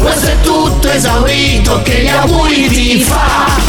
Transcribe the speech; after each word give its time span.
Questo 0.00 0.26
è 0.26 0.40
tutto 0.40 0.90
esaurito, 0.90 1.80
che 1.82 2.02
gli 2.02 2.08
auguri 2.08 2.68
ti 2.68 3.00
fa. 3.00 3.61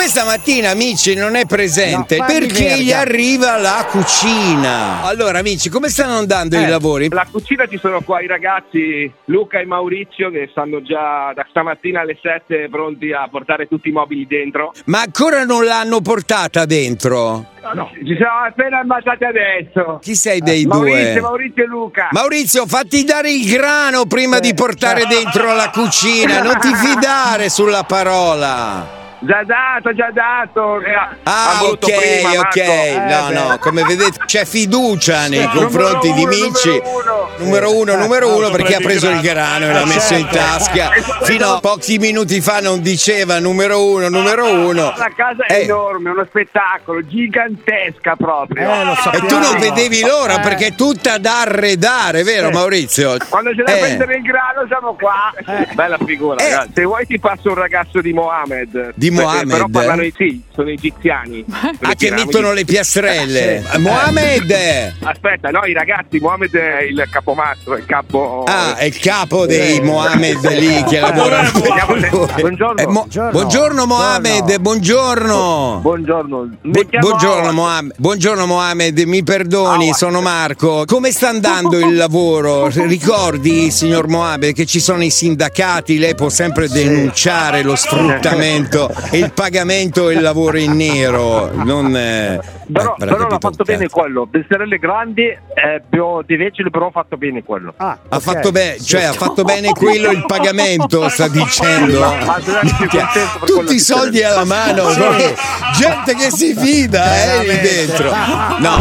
Questa 0.00 0.24
mattina 0.24 0.70
amici 0.70 1.14
non 1.14 1.34
è 1.34 1.44
presente 1.44 2.16
No, 2.16 2.24
perché 2.24 2.62
verga. 2.64 2.76
gli 2.76 2.90
arriva 2.90 3.58
la 3.58 3.86
cucina. 3.86 5.02
Allora 5.02 5.40
amici, 5.40 5.68
come 5.68 5.90
stanno 5.90 6.16
andando 6.16 6.56
i 6.56 6.62
Eh, 6.64 6.68
lavori? 6.68 7.08
La 7.10 7.26
cucina 7.30 7.66
ci 7.66 7.76
sono 7.76 8.00
qua 8.00 8.22
i 8.22 8.26
ragazzi 8.26 9.12
Luca 9.26 9.60
e 9.60 9.66
Maurizio 9.66 10.30
che 10.30 10.48
stanno 10.52 10.80
già 10.80 11.32
da 11.34 11.44
stamattina 11.50 12.00
alle 12.00 12.18
7 12.20 12.68
pronti 12.70 13.12
a 13.12 13.28
portare 13.30 13.68
tutti 13.68 13.90
i 13.90 13.92
mobili 13.92 14.26
dentro. 14.26 14.72
Ma 14.86 15.02
ancora 15.02 15.44
non 15.44 15.66
l'hanno 15.66 16.00
portata 16.00 16.64
dentro? 16.64 17.44
No, 17.74 17.90
ci 17.94 18.16
siamo 18.16 18.38
appena 18.48 18.78
ammazzati 18.78 19.24
adesso. 19.24 19.98
Chi 20.00 20.14
sei 20.14 20.40
dei 20.40 20.64
Maurizio, 20.64 21.12
due? 21.12 21.20
Maurizio 21.20 21.62
e 21.62 21.66
Luca. 21.66 22.08
Maurizio, 22.12 22.66
fatti 22.66 23.04
dare 23.04 23.30
il 23.30 23.46
grano 23.52 24.06
prima 24.06 24.38
di 24.38 24.54
portare 24.54 25.04
dentro 25.06 25.52
la 25.54 25.68
cucina, 25.68 26.40
non 26.40 26.58
ti 26.58 26.74
fidare 26.74 27.50
sulla 27.50 27.84
parola. 27.84 28.96
Già 29.22 29.42
dato, 29.44 29.92
già 29.94 30.10
dato. 30.12 30.80
Eh, 30.80 30.94
Ah, 31.24 31.60
ok, 31.64 31.78
prima, 31.78 32.30
ok. 32.40 32.96
Marco. 32.96 33.32
No, 33.32 33.48
no, 33.48 33.58
come 33.58 33.82
vedete 33.84 34.18
c'è 34.24 34.46
fiducia 34.46 35.28
nei 35.28 35.40
Numero 35.44 35.60
confronti 35.60 36.12
di 36.14 36.22
uno, 36.22 36.30
Mici. 36.30 36.68
numero 36.70 36.88
uno. 36.96 37.28
Numero 37.36 37.76
uno, 37.76 37.96
numero 37.96 38.34
uno, 38.36 38.50
perché 38.50 38.76
ha 38.76 38.80
preso 38.80 39.10
il 39.10 39.20
grano 39.20 39.66
e 39.66 39.72
l'ha 39.74 39.82
Eh, 39.82 39.84
messo 39.86 40.14
in 40.14 40.26
certo. 40.30 40.36
tasca. 40.38 40.90
Fino 41.24 41.52
a 41.54 41.60
pochi 41.60 41.98
minuti 41.98 42.40
fa 42.40 42.60
non 42.60 42.80
diceva 42.80 43.38
numero 43.40 43.84
uno, 43.84 44.08
numero 44.08 44.50
uno. 44.50 44.94
La 44.96 45.10
casa 45.14 45.44
è 45.44 45.52
Eh, 45.52 45.62
enorme, 45.64 46.10
uno 46.10 46.24
spettacolo, 46.26 47.06
gigantesca 47.06 48.16
proprio. 48.16 48.70
Eh, 48.70 48.84
lo 48.84 48.94
E 49.12 49.26
tu 49.26 49.38
non 49.38 49.58
vedevi 49.58 50.00
l'ora 50.00 50.36
Eh. 50.38 50.40
perché 50.40 50.66
è 50.68 50.74
tutta 50.74 51.18
da 51.18 51.42
arredare, 51.42 52.22
vero 52.22 52.46
Sì. 52.48 52.52
Maurizio? 52.54 53.16
Quando 53.28 53.50
c'è 53.50 53.62
da 53.64 53.74
Eh. 53.76 53.80
prendere 53.80 54.16
il 54.16 54.22
grano 54.22 54.66
siamo 54.66 54.94
qua. 54.94 55.30
Bella 55.74 55.98
figura, 56.04 56.42
Eh. 56.42 56.48
ragazzi. 56.50 56.70
Se 56.74 56.84
vuoi 56.84 57.06
ti 57.06 57.18
passo 57.18 57.48
un 57.50 57.54
ragazzo 57.56 58.00
di 58.00 58.12
Mohammed. 58.14 58.92
Di 58.94 59.09
Perché- 59.10 59.22
Mohammed? 59.22 59.50
Però 59.50 59.68
parlano 59.68 60.02
i 60.02 60.12
sì, 60.16 60.42
sono 60.54 60.68
egiziani. 60.70 61.44
Ah, 61.82 61.94
che 61.94 62.10
mettono 62.10 62.52
le 62.52 62.64
piastrelle. 62.64 63.62
Mohamed! 63.78 64.54
Aspetta, 65.02 65.50
no, 65.50 65.64
i 65.64 65.72
ragazzi, 65.72 66.18
Mohammed 66.18 66.54
è 66.54 66.82
il 66.82 67.06
capomastro, 67.10 67.76
il 67.76 67.84
capo. 67.86 68.44
Ah, 68.46 68.76
è 68.76 68.84
il 68.84 68.98
capo 68.98 69.46
dei 69.46 69.80
Mohammed 69.80 70.46
lì 70.58 70.82
che 70.84 71.00
lavorano 71.00 71.50
per 71.52 72.30
Buongiorno. 72.40 72.76
Eh, 72.82 72.86
Mo- 72.86 72.92
Buongiorno. 72.92 73.30
buongiorno 73.30 73.86
Mohammed, 73.86 74.58
buongiorno. 74.58 75.78
Buongiorno. 75.82 76.48
Bu- 76.62 76.86
buongiorno 76.90 77.28
Howard. 77.40 77.54
Mohammed. 77.54 77.94
Buongiorno 77.96 78.46
Mohammed, 78.46 78.98
mi 79.00 79.22
perdoni, 79.22 79.84
Howard. 79.84 79.96
sono 79.96 80.20
Marco. 80.20 80.84
Come 80.86 81.10
sta 81.12 81.28
andando 81.28 81.78
il 81.78 81.96
lavoro? 81.96 82.68
Ricordi, 82.68 83.70
signor 83.70 84.06
Mohammed, 84.08 84.52
che 84.54 84.66
ci 84.66 84.80
sono 84.80 85.02
i 85.02 85.10
sindacati, 85.10 85.98
lei 85.98 86.14
può 86.14 86.28
sempre 86.28 86.68
denunciare 86.68 87.62
lo 87.62 87.74
sfruttamento 87.76 88.92
il 89.12 89.32
pagamento 89.32 90.08
e 90.10 90.14
il 90.14 90.20
lavoro 90.22 90.58
in 90.58 90.76
nero. 90.76 91.50
Non, 91.52 91.94
eh, 91.96 92.40
Però, 92.72 92.94
eh, 92.98 93.04
però 93.04 93.28
l'ha 93.28 93.38
fatto 93.38 93.64
bene 93.64 93.88
quello. 93.88 94.26
Besserelle 94.26 94.78
grandi 94.78 95.26
è 95.26 95.82
più 95.88 96.22
difficile, 96.24 96.70
però 96.70 96.86
ha 96.86 96.90
fatto 96.90 97.16
bene 97.16 97.42
quello. 97.42 97.74
Ah, 97.76 97.98
Ha 98.08 98.16
ok. 98.16 98.22
fatto 98.22 98.50
bene, 98.52 98.80
cioè 98.80 99.04
ha 99.04 99.12
fatto 99.12 99.42
bene 99.42 99.72
quello 99.72 100.10
il 100.10 100.24
pagamento, 100.26 101.08
sta 101.08 101.28
dicendo. 101.28 101.98
Quello 102.00 103.44
Tutti 103.44 103.74
i 103.74 103.80
soldi 103.80 104.22
alla 104.22 104.44
mano, 104.44 104.84
proprio 104.94 105.34
gente 105.74 106.14
che 106.14 106.30
si 106.30 106.54
fida, 106.54 107.40
eh, 107.40 107.46
lì 107.46 107.60
dentro. 107.60 108.10
No, 108.58 108.78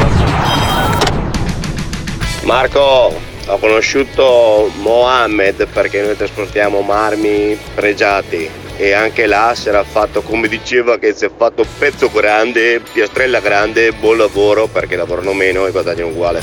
Marco, 2.44 3.14
ho 3.48 3.58
conosciuto 3.58 4.72
Mohammed 4.81 5.67
perché 5.67 6.02
noi 6.02 6.16
trasportiamo 6.16 6.81
marmi 6.81 7.58
pregiati 7.76 8.49
e 8.80 8.94
anche 8.94 9.26
là 9.26 9.54
era 9.66 9.84
fatto 9.84 10.22
come 10.22 10.48
diceva 10.48 10.98
che 10.98 11.14
si 11.14 11.26
è 11.26 11.32
fatto 11.36 11.66
pezzo 11.78 12.10
grande, 12.10 12.80
piastrella 12.80 13.42
grande, 13.42 13.92
buon 13.92 14.17
lavoro 14.17 14.67
perché 14.67 14.95
lavorano 14.95 15.34
meno 15.34 15.67
e 15.67 15.72
guadagnano 15.72 16.08
uguale. 16.08 16.42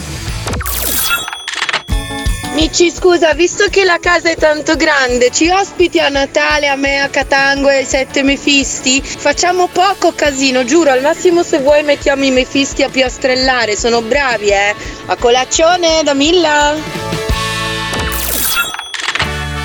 Mici, 2.52 2.90
scusa, 2.90 3.32
visto 3.32 3.66
che 3.70 3.84
la 3.84 3.98
casa 3.98 4.30
è 4.30 4.36
tanto 4.36 4.76
grande, 4.76 5.30
ci 5.30 5.48
ospiti 5.48 5.98
a 5.98 6.08
Natale, 6.10 6.68
a 6.68 6.76
me, 6.76 7.00
a 7.00 7.08
Catango 7.08 7.70
e 7.70 7.76
ai 7.76 7.84
sette 7.84 8.22
Mefisti? 8.22 9.00
Facciamo 9.02 9.68
poco 9.68 10.12
casino, 10.12 10.64
giuro, 10.64 10.90
al 10.90 11.00
massimo 11.00 11.42
se 11.42 11.58
vuoi 11.58 11.82
mettiamo 11.84 12.24
i 12.24 12.30
Mefisti 12.30 12.82
a 12.82 12.90
piastrellare, 12.90 13.76
sono 13.76 14.02
bravi, 14.02 14.48
eh. 14.48 14.74
A 15.06 15.16
colazione, 15.16 16.02
da 16.02 16.12
Milla! 16.12 17.15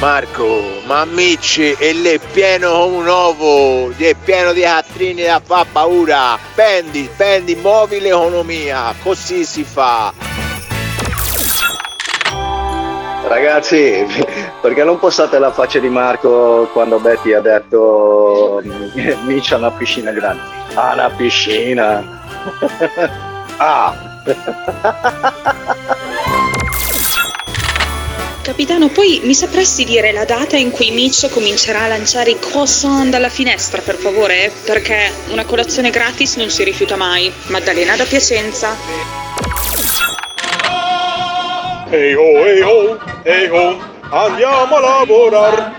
Marco, 0.01 0.81
ma 0.87 1.01
amici, 1.01 1.73
e 1.73 1.93
lì 1.93 2.09
è 2.09 2.19
pieno 2.31 2.71
come 2.71 2.97
un 2.97 3.05
uovo, 3.05 3.91
è 3.95 4.15
pieno 4.15 4.51
di 4.51 4.65
attrini 4.65 5.21
da 5.21 5.39
fa 5.39 5.63
paura. 5.71 6.39
Spendi, 6.53 7.07
spendi, 7.13 7.53
muovi 7.53 7.99
l'economia, 7.99 8.95
così 9.03 9.45
si 9.45 9.63
fa. 9.63 10.11
Ragazzi, 13.27 14.03
perché 14.59 14.83
non 14.83 14.97
postate 14.97 15.37
la 15.37 15.51
faccia 15.51 15.77
di 15.77 15.89
Marco 15.89 16.67
quando 16.73 16.97
Betty 16.99 17.33
ha 17.33 17.41
detto 17.41 18.59
Micia 19.25 19.57
una 19.57 19.69
piscina 19.69 20.09
grande? 20.09 20.41
Ah, 20.73 20.93
una 20.93 21.09
piscina! 21.11 22.03
ah! 23.57 23.93
Capitano, 28.51 28.89
poi 28.89 29.21
mi 29.23 29.33
sapresti 29.33 29.85
dire 29.85 30.11
la 30.11 30.25
data 30.25 30.57
in 30.57 30.71
cui 30.71 30.91
Mitch 30.91 31.29
comincerà 31.29 31.83
a 31.83 31.87
lanciare 31.87 32.31
i 32.31 32.37
croissant 32.37 33.09
dalla 33.09 33.29
finestra, 33.29 33.79
per 33.79 33.95
favore? 33.95 34.51
Perché 34.65 35.09
una 35.29 35.45
colazione 35.45 35.89
gratis 35.89 36.35
non 36.35 36.49
si 36.49 36.65
rifiuta 36.65 36.97
mai. 36.97 37.31
Maddalena 37.47 37.95
da 37.95 38.03
Piacenza. 38.03 38.75
Ehi 41.91 42.13
ho, 42.13 42.45
ehi 42.45 42.61
ho, 42.61 42.99
ehi 43.23 43.47
ho, 43.47 43.79
andiamo 44.09 44.75
a 44.75 44.79
lavorare. 44.81 45.71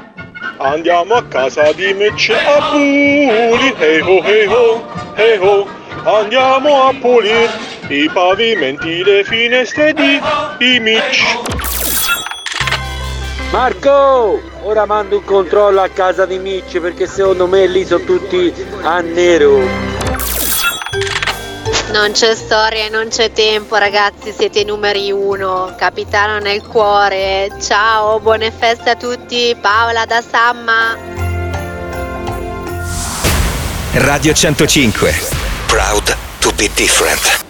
Andiamo 0.56 1.12
a 1.12 1.24
casa 1.24 1.72
di 1.72 1.92
Mitch 1.92 2.30
a 2.30 2.70
puli. 2.70 3.74
Ehi 3.80 4.00
ho, 4.00 4.24
ehi 4.24 4.46
ho, 4.46 4.88
ehi 5.14 5.38
ho, 5.38 5.68
andiamo 6.04 6.88
a 6.88 6.94
pulire 6.98 7.50
i 7.88 8.08
pavimenti, 8.10 9.04
le 9.04 9.24
finestre 9.24 9.92
di, 9.92 10.18
di 10.56 10.80
Mitch. 10.80 11.81
Marco, 13.52 14.40
ora 14.62 14.86
mando 14.86 15.18
un 15.18 15.24
controllo 15.24 15.82
a 15.82 15.88
casa 15.88 16.24
di 16.24 16.38
Mitch 16.38 16.80
perché 16.80 17.06
secondo 17.06 17.46
me 17.46 17.66
lì 17.66 17.84
sono 17.84 18.02
tutti 18.02 18.50
a 18.80 19.00
nero. 19.00 19.58
Non 21.92 22.12
c'è 22.12 22.34
storia 22.34 22.86
e 22.86 22.88
non 22.88 23.08
c'è 23.08 23.30
tempo, 23.30 23.76
ragazzi, 23.76 24.32
siete 24.32 24.60
i 24.60 24.64
numeri 24.64 25.12
uno. 25.12 25.74
Capitano 25.76 26.38
nel 26.38 26.66
cuore. 26.66 27.50
Ciao, 27.60 28.18
buone 28.20 28.50
feste 28.50 28.88
a 28.88 28.96
tutti. 28.96 29.54
Paola 29.60 30.06
da 30.06 30.22
Samma. 30.22 30.96
Radio 33.92 34.32
105. 34.32 35.14
Proud 35.66 36.16
to 36.38 36.50
be 36.56 36.70
different. 36.74 37.41